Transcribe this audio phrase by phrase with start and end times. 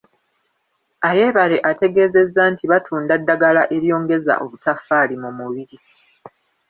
[1.09, 5.77] Ayebare ategeezezza nti batunda ddagala eryongeza obutafaali mu mubiri.